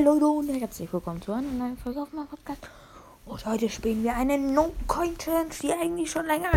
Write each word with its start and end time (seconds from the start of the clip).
Hi 0.00 0.06
Leute 0.06 0.28
und 0.28 0.48
herzlich 0.48 0.90
willkommen 0.90 1.20
zu 1.20 1.30
einer 1.30 1.52
neuen 1.52 1.76
Folge 1.76 2.00
auf 2.00 2.10
meinem 2.14 2.26
Podcast. 2.26 2.70
Und 3.26 3.44
heute 3.44 3.68
spielen 3.68 4.02
wir 4.02 4.16
eine 4.16 4.38
No-Coin-Challenge, 4.38 5.50
die 5.60 5.74
eigentlich 5.74 6.10
schon 6.10 6.24
länger 6.24 6.50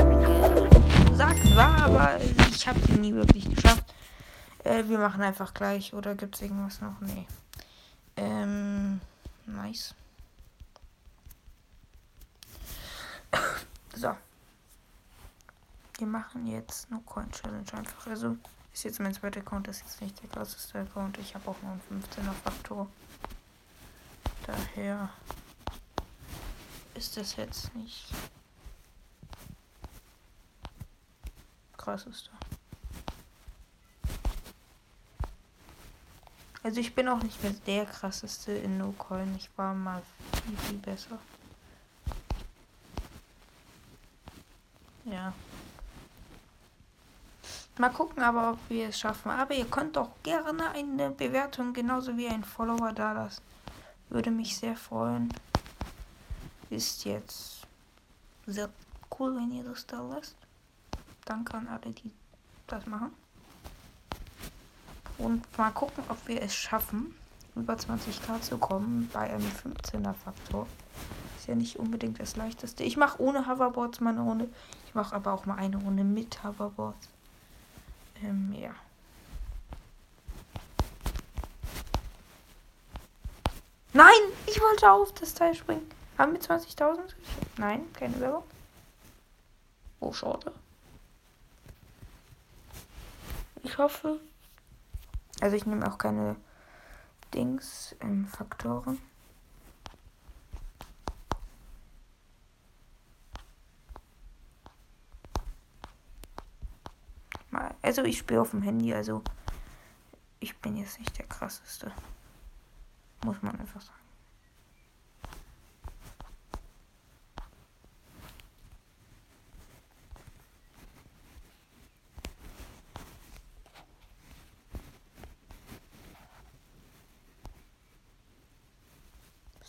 gesagt 1.09 1.54
war, 1.54 1.84
aber 1.84 2.21
ich 2.21 2.66
habe 2.66 2.80
sie 2.80 2.94
nie 2.94 3.14
wirklich 3.14 3.54
geschafft. 3.54 3.84
Äh, 4.64 4.86
wir 4.88 4.98
machen 4.98 5.21
einfach 5.21 5.54
gleich. 5.54 5.94
Oder 5.94 6.16
gibt 6.16 6.36
es 6.36 6.41
irgendwas 6.41 6.80
noch? 6.80 7.02
Nee. 7.02 7.27
Ähm, 8.16 9.02
nice. 9.46 9.94
so. 13.94 14.16
Wir 15.98 16.07
machen 16.07 16.48
jetzt 16.48 16.90
No-Coin-Challenge 16.90 17.73
einfach. 17.73 18.07
Also 18.07 18.38
ist 18.73 18.85
jetzt 18.85 19.02
mein 19.02 19.13
zweiter 19.13 19.41
Account, 19.41 19.68
das 19.68 19.82
ist 19.82 19.84
jetzt 19.84 20.02
nicht 20.02 20.23
der 20.23 20.30
krasseste 20.30 20.80
Account. 20.80 21.18
Ich 21.18 21.35
habe 21.35 21.49
auch 21.49 21.62
noch 21.62 21.71
einen 21.71 22.04
15er 22.04 22.32
Faktor. 22.41 22.88
Daher 24.46 25.10
ist 26.96 27.18
das 27.18 27.36
jetzt 27.36 27.74
nicht 27.76 28.08
krasseste. 31.78 32.30
Also 36.64 36.80
ich 36.80 36.96
bin 36.96 37.10
auch 37.10 37.22
nicht 37.22 37.44
mehr 37.44 37.54
der 37.68 37.86
krasseste 37.86 38.54
in 38.54 38.78
No 38.78 38.94
Coin. 38.98 39.36
Ich 39.36 39.50
war 39.58 39.74
mal 39.74 40.02
viel, 40.46 40.58
viel 40.58 40.78
besser. 40.78 41.20
Ja. 45.04 45.34
Mal 47.78 47.90
gucken 47.90 48.24
aber, 48.24 48.52
ob 48.52 48.60
wir 48.70 48.90
es 48.90 49.00
schaffen. 49.00 49.32
Aber 49.32 49.54
ihr 49.54 49.66
könnt 49.66 49.98
doch 49.98 50.12
gerne 50.24 50.72
eine 50.72 51.10
Bewertung 51.10 51.74
genauso 51.74 52.16
wie 52.16 52.30
ein 52.30 52.46
Follower 52.46 52.94
da 52.94 53.12
lassen. 53.12 53.41
Würde 54.09 54.32
mich 54.32 54.57
sehr 54.57 54.76
freuen. 54.76 55.34
Ist 56.70 57.05
jetzt 57.05 57.68
sehr 58.45 58.70
cool, 59.20 59.35
wenn 59.35 59.51
ihr 59.51 59.63
das 59.63 59.85
da 59.85 60.01
lasst. 60.01 60.35
Danke 61.26 61.55
an 61.55 61.68
alle, 61.68 61.91
die 61.91 62.12
das 62.68 62.85
machen. 62.85 63.12
Und 65.18 65.57
mal 65.57 65.72
gucken, 65.72 66.03
ob 66.09 66.28
wir 66.28 66.41
es 66.41 66.53
schaffen, 66.53 67.16
über 67.56 67.75
20k 67.75 68.41
zu 68.41 68.57
kommen 68.57 69.09
bei 69.13 69.31
einem 69.31 69.45
15er 69.45 70.13
Faktor. 70.13 70.67
Ist 71.38 71.47
ja 71.47 71.56
nicht 71.56 71.78
unbedingt 71.78 72.19
das 72.19 72.35
leichteste. 72.35 72.84
Ich 72.84 72.97
mache 72.97 73.22
ohne 73.22 73.47
Hoverboards 73.47 74.00
mal 74.00 74.12
eine 74.12 74.22
Runde. 74.22 74.50
Ich 74.88 74.95
mache 74.95 75.16
aber 75.16 75.34
auch 75.34 75.45
mal 75.45 75.56
eine 75.56 75.78
Runde 75.78 76.03
mit 76.03 76.44
Hoverboards. 76.44 77.09
Ähm, 78.23 78.53
ja. 78.57 78.72
Nein, 83.94 84.08
ich 84.47 84.59
wollte 84.59 84.91
auf 84.91 85.13
das 85.13 85.34
Teil 85.34 85.53
springen. 85.53 85.90
Haben 86.18 86.34
wir 86.34 86.41
20.000? 86.41 86.97
Nein, 87.58 87.86
keine 87.94 88.19
Werbung. 88.19 88.44
Oh, 90.00 90.12
schade. 90.12 90.52
Ich 93.62 93.78
hoffe. 93.78 94.19
Also 95.41 95.56
ich 95.56 95.66
nehme 95.66 95.88
auch 95.88 95.97
keine 95.97 96.35
Dings, 97.34 97.96
ähm, 98.02 98.28
Faktoren. 98.28 99.00
Also 107.84 108.03
ich 108.03 108.18
spiele 108.18 108.41
auf 108.41 108.52
dem 108.52 108.62
Handy, 108.62 108.94
also 108.94 109.22
ich 110.40 110.57
bin 110.57 110.78
jetzt 110.78 111.00
nicht 111.00 111.18
der 111.18 111.28
krasseste. 111.28 111.91
Muss 113.23 113.41
man 113.41 113.57
einfach 113.59 113.81
sagen. 113.81 114.00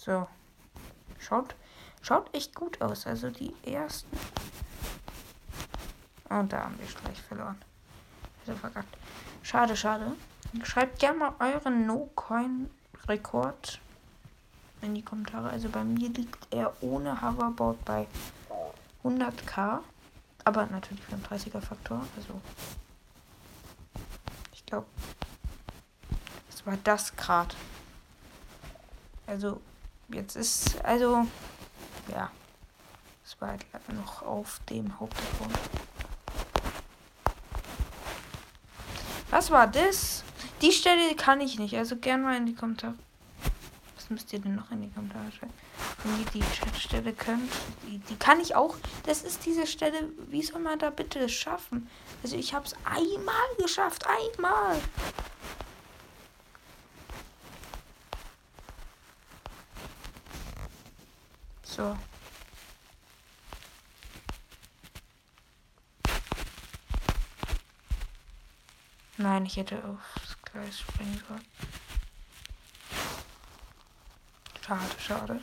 So. 0.04 0.28
Schaut, 1.18 1.54
schaut 2.02 2.34
echt 2.34 2.54
gut 2.54 2.82
aus. 2.82 3.06
Also 3.06 3.30
die 3.30 3.54
ersten. 3.64 4.14
Und 6.28 6.52
da 6.52 6.64
haben 6.64 6.78
wir 6.78 6.86
gleich 6.86 7.22
verloren. 7.22 7.62
Also 8.40 8.58
verkackt. 8.58 8.94
Schade, 9.42 9.76
schade. 9.76 10.12
Schreibt 10.62 10.98
gerne 10.98 11.18
mal 11.18 11.34
euren 11.38 11.86
No-Coin-Rekord 13.06 13.80
in 14.82 14.94
die 14.94 15.02
Kommentare. 15.02 15.50
Also 15.50 15.68
bei 15.68 15.84
mir 15.84 16.08
liegt 16.10 16.52
er 16.52 16.72
ohne 16.82 17.20
Hoverboard 17.20 17.84
bei 17.84 18.06
100k. 19.02 19.80
Aber 20.44 20.66
natürlich 20.66 21.02
beim 21.06 21.22
30er 21.22 21.60
Faktor. 21.60 22.04
Also 22.16 22.40
ich 24.52 24.64
glaube, 24.66 24.86
es 26.50 26.66
war 26.66 26.76
das 26.84 27.16
Grad. 27.16 27.56
Also 29.26 29.60
jetzt 30.08 30.36
ist, 30.36 30.84
also 30.84 31.26
ja, 32.08 32.30
es 33.24 33.40
war 33.40 33.48
halt 33.50 33.64
noch 33.94 34.20
auf 34.22 34.60
dem 34.68 35.00
Hauptaccount. 35.00 35.58
Was 39.30 39.50
war 39.50 39.66
das? 39.66 40.22
Die 40.62 40.72
Stelle 40.72 41.14
kann 41.14 41.40
ich 41.40 41.58
nicht. 41.58 41.76
Also 41.76 41.96
gerne 41.96 42.22
mal 42.22 42.36
in 42.36 42.46
die 42.46 42.54
Kommentare. 42.54 42.94
Was 43.96 44.10
müsst 44.10 44.32
ihr 44.32 44.38
denn 44.38 44.54
noch 44.54 44.70
in 44.70 44.82
die 44.82 44.90
Kommentare 44.90 45.30
schreiben? 45.32 45.52
Wenn 46.02 46.20
ihr 46.20 46.26
die 46.32 46.40
Chatstelle 46.40 47.12
könnt. 47.12 47.50
Die, 47.86 47.98
die 47.98 48.16
kann 48.16 48.40
ich 48.40 48.54
auch. 48.54 48.76
Das 49.04 49.22
ist 49.22 49.46
diese 49.46 49.66
Stelle. 49.66 50.10
Wie 50.28 50.42
soll 50.42 50.60
man 50.60 50.78
da 50.78 50.90
bitte 50.90 51.28
schaffen? 51.28 51.88
Also 52.22 52.36
ich 52.36 52.54
habe 52.54 52.66
es 52.66 52.74
einmal 52.84 53.34
geschafft. 53.58 54.04
Einmal. 54.06 54.80
So. 61.62 61.96
Nein, 69.16 69.46
ich 69.46 69.56
hätte 69.56 69.82
aufs 69.84 70.23
Gleis 70.54 70.78
springen 70.78 71.20
sollen. 71.26 71.44
Schade, 74.64 74.94
schade. 75.04 75.40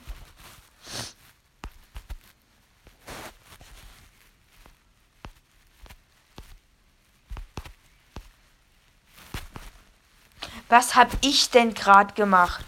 Was 10.70 10.96
hab 10.96 11.10
ich 11.20 11.50
denn 11.50 11.74
gerade 11.74 12.14
gemacht? 12.14 12.64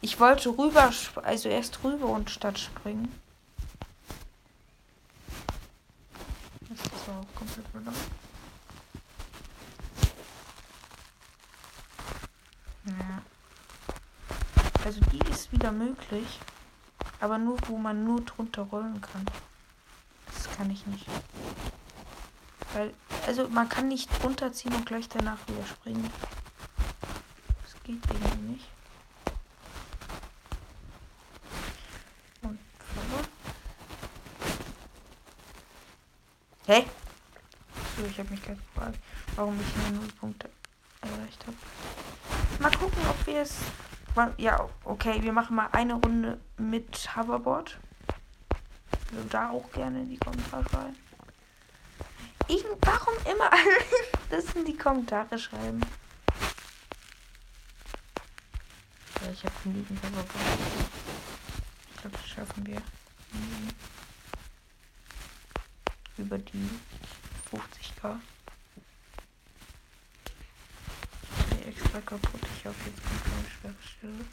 Ich 0.00 0.18
wollte 0.18 0.48
rüber, 0.48 0.90
also 1.22 1.48
erst 1.50 1.84
rüber 1.84 2.06
und 2.06 2.30
statt 2.30 2.58
springen. 2.58 3.20
Das 6.60 6.78
war 7.06 7.20
auch 7.20 7.34
komplett 7.34 7.68
verloren. 7.68 7.94
Ja. 12.86 13.22
Also 14.84 15.00
die 15.12 15.18
ist 15.30 15.50
wieder 15.52 15.72
möglich. 15.72 16.40
Aber 17.20 17.38
nur, 17.38 17.56
wo 17.68 17.78
man 17.78 18.04
nur 18.04 18.20
drunter 18.20 18.62
rollen 18.62 19.00
kann. 19.00 19.24
Das 20.26 20.50
kann 20.56 20.70
ich 20.70 20.86
nicht. 20.86 21.06
Weil, 22.74 22.92
also 23.26 23.48
man 23.48 23.68
kann 23.68 23.88
nicht 23.88 24.10
runterziehen 24.22 24.74
und 24.74 24.84
gleich 24.84 25.08
danach 25.08 25.38
wieder 25.46 25.64
springen. 25.64 26.10
Das 27.62 27.82
geht 27.82 28.04
irgendwie 28.10 28.52
nicht. 28.52 28.68
Und. 32.42 32.58
Hä? 36.66 36.84
So, 37.96 38.04
ich 38.04 38.18
habe 38.18 38.30
mich 38.30 38.42
gerade 38.42 38.60
gefragt, 38.60 38.98
warum 39.36 39.58
ich 39.60 39.76
nur 39.76 40.00
0 40.02 40.12
Punkte 40.12 40.50
erreicht 41.00 41.46
habe. 41.46 41.56
Mal 42.60 42.70
gucken, 42.70 43.02
ob 43.08 43.26
wir 43.26 43.40
es. 43.40 43.56
Ja, 44.36 44.68
okay, 44.84 45.22
wir 45.22 45.32
machen 45.32 45.56
mal 45.56 45.68
eine 45.72 45.94
Runde 45.94 46.40
mit 46.56 47.16
Hoverboard. 47.16 47.78
Also 49.10 49.28
da 49.28 49.50
auch 49.50 49.70
gerne 49.72 50.02
in 50.02 50.10
die 50.10 50.16
Kommentare 50.16 50.64
schreiben. 50.68 50.96
Ich, 52.46 52.64
warum 52.82 53.14
immer 53.30 53.50
das 54.30 54.54
in 54.54 54.64
die 54.64 54.76
Kommentare 54.76 55.38
schreiben? 55.38 55.80
Ja, 59.20 59.30
ich 59.32 59.44
habe 59.44 59.54
genügend 59.64 60.00
Hoverboard. 60.02 60.28
Ich 61.90 62.00
glaube, 62.00 62.16
das 62.16 62.28
schaffen 62.28 62.66
wir. 62.66 62.80
Mhm. 63.32 63.68
Über 66.18 66.38
die 66.38 66.70
50k. 67.50 68.16
Extra 71.76 72.00
kaputt. 72.00 72.40
Ich 72.56 72.64
habe 72.64 72.76
jetzt 72.86 73.02
keine 73.02 73.48
schwere 73.48 73.74
Stelle. 73.82 74.24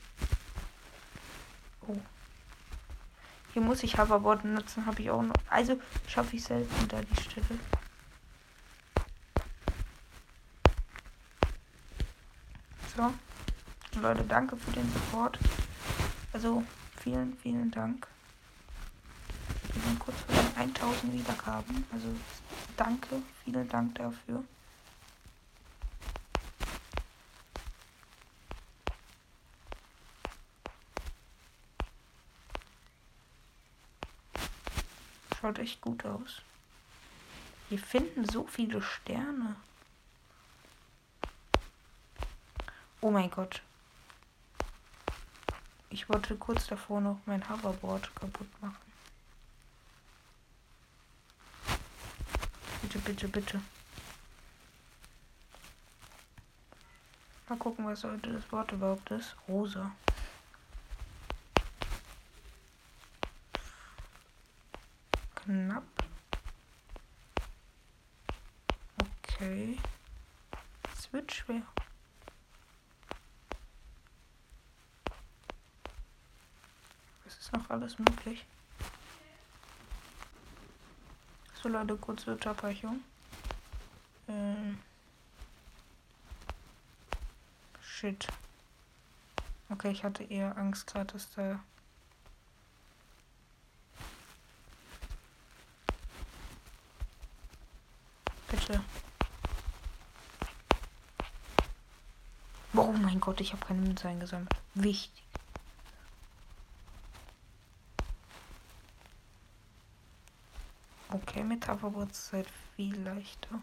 Oh. 1.87 1.97
Hier 3.53 3.61
muss 3.61 3.83
ich 3.83 3.97
Hoverboard 3.97 4.45
nutzen, 4.45 4.85
habe 4.85 5.01
ich 5.01 5.09
auch 5.09 5.23
noch. 5.23 5.35
Also 5.49 5.79
schaffe 6.07 6.35
ich 6.35 6.43
selten 6.43 6.87
da 6.87 7.01
die 7.01 7.21
Stelle. 7.21 7.59
So. 12.95 13.13
Leute, 13.99 14.23
danke 14.23 14.55
für 14.55 14.71
den 14.71 14.89
Support. 14.93 15.37
Also 16.33 16.63
vielen, 17.01 17.37
vielen 17.37 17.71
Dank. 17.71 18.07
Wir 19.73 19.81
sind 19.83 19.99
kurz 19.99 20.17
vor 20.21 20.35
den 20.35 20.55
1000 20.55 21.13
Wiedergaben. 21.13 21.85
Also 21.91 22.07
danke, 22.77 23.21
vielen 23.43 23.67
Dank 23.67 23.95
dafür. 23.95 24.43
Schaut 35.41 35.57
echt 35.57 35.81
gut 35.81 36.05
aus. 36.05 36.43
Wir 37.69 37.79
finden 37.79 38.29
so 38.29 38.45
viele 38.45 38.79
Sterne. 38.79 39.55
Oh 43.01 43.09
mein 43.09 43.31
Gott. 43.31 43.63
Ich 45.89 46.07
wollte 46.09 46.35
kurz 46.35 46.67
davor 46.67 47.01
noch 47.01 47.19
mein 47.25 47.49
Hoverboard 47.49 48.15
kaputt 48.15 48.61
machen. 48.61 48.77
Bitte, 52.83 52.99
bitte, 52.99 53.27
bitte. 53.27 53.61
Mal 57.49 57.57
gucken, 57.57 57.85
was 57.85 58.03
heute 58.03 58.31
das 58.31 58.51
Wort 58.51 58.71
überhaupt 58.71 59.09
ist. 59.11 59.35
Rosa. 59.47 59.91
Knapp. 65.43 65.83
Okay. 69.23 69.77
Es 70.97 71.11
wird 71.11 71.31
schwer. 71.31 71.63
noch 77.51 77.69
alles 77.69 77.97
möglich. 77.99 78.45
So 81.61 81.69
Leute, 81.69 81.95
kurze 81.97 82.31
Unterbrechung. 82.31 83.01
Ähm. 84.27 84.79
Shit. 87.81 88.27
Okay, 89.69 89.91
ich 89.91 90.03
hatte 90.03 90.23
eher 90.23 90.57
Angst 90.57 90.87
gerade, 90.87 91.13
dass 91.13 91.29
da 91.31 91.59
Bitte. 98.71 98.83
Oh 102.73 102.93
mein 102.93 103.19
Gott, 103.19 103.41
ich 103.41 103.51
habe 103.51 103.65
keine 103.65 103.81
Münze 103.81 104.07
eingesammelt. 104.07 104.49
Wichtig. 104.75 105.23
Okay, 111.09 111.43
mit 111.43 111.67
Hoverboard-Zeit 111.67 112.47
viel 112.75 112.97
leichter. 113.01 113.59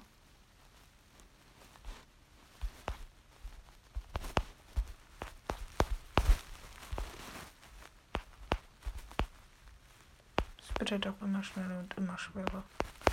Es 10.59 10.79
wird 10.79 10.91
halt 10.91 11.07
auch 11.07 11.23
immer 11.23 11.43
schneller 11.43 11.79
und 11.79 11.95
immer 11.97 12.19
schwerer. 12.19 12.63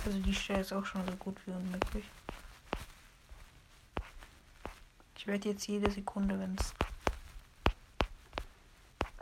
Also 0.06 0.18
die 0.20 0.34
Stelle 0.34 0.60
ist 0.60 0.72
auch 0.72 0.84
schon 0.84 1.06
so 1.06 1.16
gut 1.16 1.36
wie 1.46 1.50
unmöglich. 1.50 2.04
Ich 5.16 5.26
werde 5.26 5.50
jetzt 5.50 5.66
jede 5.66 5.90
Sekunde, 5.90 6.38
wenn 6.38 6.56
es. 6.56 6.72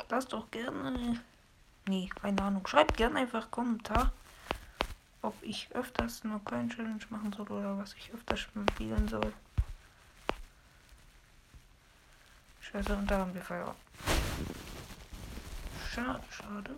Lasst 0.09 0.33
doch 0.33 0.49
gerne. 0.51 1.21
Nee, 1.89 2.09
keine 2.21 2.41
Ahnung. 2.43 2.67
Schreibt 2.67 2.97
gerne 2.97 3.19
einfach 3.19 3.51
Kommentar 3.51 4.13
ob 5.25 5.35
ich 5.43 5.69
öfters 5.73 6.23
nur 6.23 6.45
kein 6.45 6.69
Challenge 6.69 7.05
machen 7.09 7.33
soll 7.33 7.51
oder 7.51 7.79
was 7.79 7.95
ich 7.95 8.13
öfters 8.13 8.41
spielen 8.41 9.09
soll. 9.09 9.33
Scheiße, 12.61 12.95
und 12.95 13.11
da 13.11 13.21
haben 13.21 13.35
wir 13.35 13.41
Feuer. 13.41 13.75
Schade, 15.91 16.23
schade. 16.31 16.77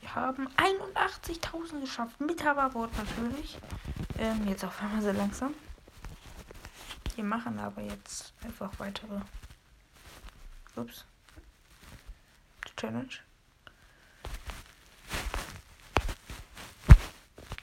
Wir 0.00 0.14
haben 0.14 0.48
81.000 0.56 1.80
geschafft. 1.80 2.20
Mit 2.20 2.44
Hoverboard 2.44 2.90
natürlich. 2.96 3.58
Ähm, 4.18 4.46
jetzt 4.48 4.64
auf 4.64 4.80
einmal 4.80 5.02
sehr 5.02 5.12
langsam. 5.12 5.54
Wir 7.14 7.24
machen 7.24 7.58
aber 7.58 7.82
jetzt 7.82 8.32
einfach 8.44 8.70
weitere. 8.78 9.20
Ups. 10.76 11.04
Challenge. 12.76 13.08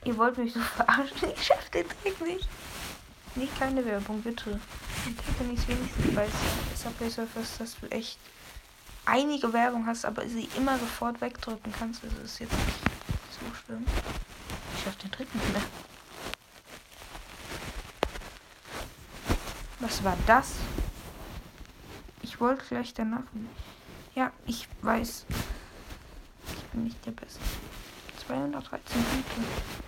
Ihr 0.06 0.18
wollt 0.18 0.38
mich 0.38 0.54
so 0.54 0.60
verarschen. 0.78 1.30
Ich 1.34 1.46
schaff 1.46 1.70
den 1.70 1.88
Trick 1.88 2.20
nicht. 2.22 2.48
Nicht 3.36 3.58
keine 3.58 3.86
Werbung, 3.86 4.22
bitte. 4.22 4.60
Ich 5.06 5.40
wenn 5.40 5.54
ich 5.54 5.60
es 5.60 5.68
wenigstens 5.68 6.16
weiß. 6.16 6.32
Subway 6.76 7.10
Surfers, 7.10 7.58
dass 7.58 7.80
du 7.80 7.88
echt 7.88 8.20
einige 9.06 9.54
Werbung 9.54 9.86
hast, 9.86 10.06
aber 10.06 10.28
sie 10.28 10.50
immer 10.56 10.78
sofort 10.78 11.22
wegdrücken 11.22 11.74
kannst. 11.78 12.04
Das 12.04 12.14
ist 12.14 12.40
jetzt 12.40 12.52
nicht 12.52 12.80
so 13.32 13.56
schlimm. 13.56 13.86
Ich 14.76 14.84
schaff 14.84 14.96
den 14.98 15.12
Trick 15.12 15.34
nicht 15.34 15.54
mehr. 15.54 15.62
Was 19.80 20.04
war 20.04 20.18
das? 20.26 20.56
Ich 22.22 22.40
wollte 22.40 22.64
gleich 22.66 22.94
danach. 22.94 23.24
Ja, 24.16 24.32
ich 24.46 24.68
weiß. 24.82 25.26
Ich 26.56 26.64
bin 26.66 26.86
nicht 26.86 27.06
der 27.06 27.12
Beste. 27.12 27.40
213 28.26 29.04
Punkte 29.04 29.84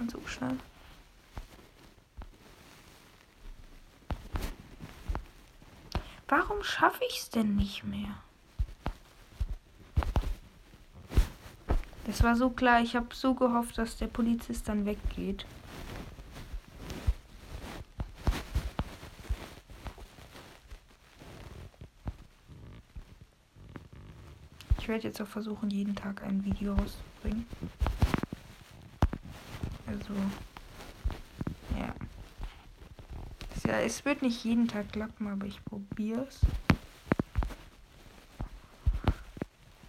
man 0.00 0.08
so 0.08 0.20
schnell. 0.26 0.56
Warum 6.30 6.62
schaffe 6.62 7.02
ich 7.08 7.18
es 7.18 7.30
denn 7.30 7.56
nicht 7.56 7.82
mehr? 7.82 8.14
Es 12.06 12.22
war 12.22 12.36
so 12.36 12.50
klar, 12.50 12.80
ich 12.80 12.94
habe 12.94 13.12
so 13.12 13.34
gehofft, 13.34 13.76
dass 13.78 13.96
der 13.96 14.06
Polizist 14.06 14.68
dann 14.68 14.86
weggeht. 14.86 15.44
Ich 24.78 24.86
werde 24.86 25.08
jetzt 25.08 25.20
auch 25.20 25.26
versuchen, 25.26 25.68
jeden 25.70 25.96
Tag 25.96 26.22
ein 26.22 26.44
Video 26.44 26.74
rauszubringen. 26.74 27.44
Also, 29.88 30.14
ja. 31.76 31.92
Ja. 33.70 33.80
Es 33.80 34.04
wird 34.04 34.22
nicht 34.22 34.44
jeden 34.44 34.68
Tag 34.68 34.92
klappen, 34.92 35.26
aber 35.28 35.46
ich 35.46 35.64
probiere 35.64 36.26
es. 36.28 36.40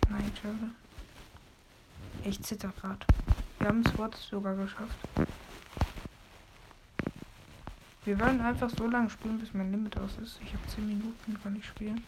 Nein, 0.10 0.32
schade. 0.42 0.72
Ich 2.24 2.42
zitter 2.44 2.74
gerade. 2.80 3.06
Wir 3.60 3.68
haben 3.68 3.84
es 3.86 3.98
Wort 3.98 4.16
sogar 4.16 4.56
geschafft. 4.56 4.98
Wir 8.04 8.20
werden 8.20 8.42
einfach 8.42 8.70
so 8.70 8.88
lange 8.88 9.10
spielen, 9.10 9.40
bis 9.40 9.54
mein 9.54 9.72
Limit 9.72 9.98
aus 9.98 10.18
ist. 10.22 10.40
Ich 10.44 10.54
habe 10.54 10.68
10 10.68 10.88
Minuten, 10.88 11.40
kann 11.42 11.56
ich 11.56 11.66
spielen. 11.66 12.04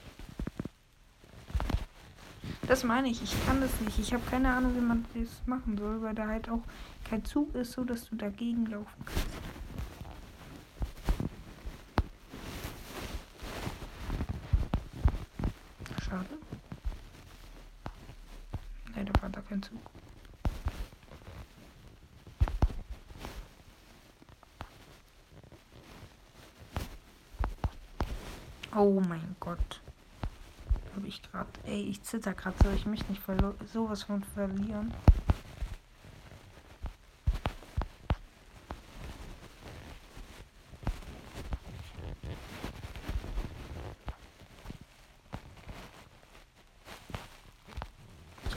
Das 2.68 2.84
meine 2.84 3.10
ich, 3.10 3.22
ich 3.22 3.46
kann 3.46 3.62
das 3.62 3.80
nicht. 3.82 4.00
Ich 4.00 4.14
habe 4.14 4.24
keine 4.30 4.52
Ahnung, 4.52 4.76
wie 4.76 4.82
man 4.82 5.06
das 5.14 5.46
machen 5.46 5.78
soll, 5.78 6.02
weil 6.02 6.16
da 6.16 6.28
halt 6.28 6.50
auch 6.50 6.64
kein 7.04 7.24
Zug 7.26 7.54
ist, 7.56 7.74
so 7.74 7.84
dass 7.84 8.10
du 8.10 8.16
dagegen 8.16 8.66
laufen 8.66 9.06
kannst. 9.06 9.28
Schade. 16.04 16.26
Nein, 18.96 19.06
da 19.06 19.22
war 19.22 19.30
da 19.30 19.43
kein 19.54 19.62
Zug. 19.62 19.80
Oh 28.76 29.00
mein 29.08 29.36
Gott. 29.40 29.82
Habe 30.96 31.08
ich 31.08 31.22
gerade. 31.22 31.48
Ey, 31.66 31.84
ich 31.84 32.02
zitter 32.02 32.34
gerade 32.34 32.56
so. 32.64 32.72
Ich 32.72 32.86
möchte 32.88 33.12
nicht 33.12 33.22
sowas 33.72 34.04
von 34.04 34.24
verlieren. 34.24 34.92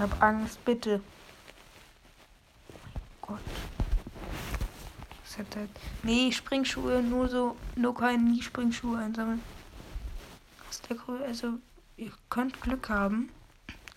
Habe 0.06 0.22
Angst, 0.22 0.64
bitte. 0.64 1.00
Gott. 3.20 3.40
Das 5.24 5.38
halt 5.38 5.70
nee, 6.04 6.30
Springschuhe, 6.30 7.02
nur 7.02 7.28
so, 7.28 7.56
nur 7.74 7.92
keine 7.92 8.22
nie 8.22 8.40
Springschuhe 8.40 8.98
einsammeln. 8.98 9.42
Aus 10.68 10.80
der 10.82 10.96
Größe, 10.96 11.24
also 11.24 11.54
ihr 11.96 12.12
könnt 12.30 12.60
Glück 12.60 12.88
haben, 12.88 13.30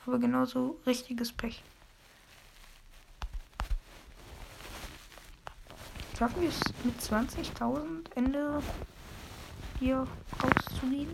aber 0.07 0.17
genauso 0.17 0.79
richtiges 0.87 1.31
Pech. 1.31 1.61
Schaffen 6.17 6.41
wir 6.41 6.49
es 6.49 6.59
mit 6.83 6.99
20.000 6.99 8.15
Ende 8.15 8.63
hier 9.77 10.07
rauszugehen? 10.41 11.13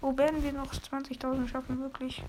Wo 0.00 0.16
werden 0.16 0.40
wir 0.44 0.52
noch 0.52 0.72
20.000 0.72 1.48
schaffen, 1.48 1.80
wirklich? 1.80 2.22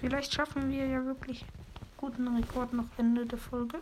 Vielleicht 0.00 0.32
schaffen 0.32 0.70
wir 0.70 0.86
ja 0.86 1.04
wirklich 1.04 1.44
guten 1.98 2.34
Rekord 2.34 2.72
noch 2.72 2.86
Ende 2.96 3.26
der 3.26 3.38
Folge. 3.38 3.78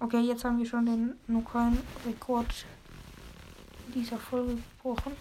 Okay, 0.00 0.18
jetzt 0.20 0.44
haben 0.44 0.58
wir 0.58 0.66
schon 0.66 0.86
den 0.86 1.14
lokalen 1.28 1.78
Rekord 2.04 2.66
dieser 3.94 4.18
Folge 4.18 4.56
gebrochen. 4.56 5.12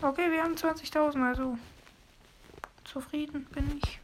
Okay, 0.00 0.30
wir 0.30 0.42
haben 0.44 0.54
20.000, 0.54 1.22
also 1.22 1.58
zufrieden 2.84 3.44
bin 3.52 3.78
ich. 3.82 4.00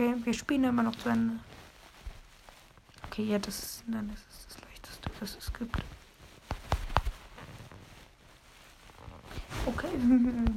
Okay, 0.00 0.14
wir 0.22 0.32
spielen 0.32 0.62
immer 0.62 0.84
noch 0.84 0.94
zu 0.94 1.08
Ende. 1.08 1.40
Okay, 3.06 3.24
ja, 3.24 3.38
das 3.40 3.58
ist, 3.58 3.84
dann 3.88 4.08
ist 4.10 4.24
es 4.30 4.46
das 4.46 4.62
leichteste, 4.62 5.10
das 5.18 5.36
es 5.36 5.52
gibt. 5.52 5.76
Okay, 9.66 9.88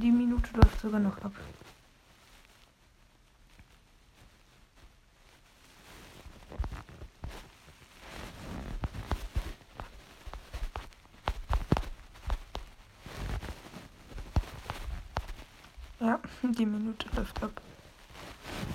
die 0.00 0.12
Minute 0.12 0.48
läuft 0.54 0.80
sogar 0.80 1.00
noch 1.00 1.20
ab. 1.22 1.32
Ja, 15.98 16.20
die 16.44 16.64
Minute 16.66 17.08
läuft 17.16 17.42
ab. 17.42 17.60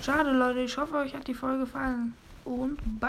Schade, 0.02 0.30
Leute. 0.32 0.60
Ich 0.60 0.76
hoffe, 0.76 0.96
euch 0.96 1.14
hat 1.14 1.26
die 1.26 1.34
Folge 1.34 1.60
gefallen. 1.60 2.14
Und 2.44 2.78
bye. 2.98 3.06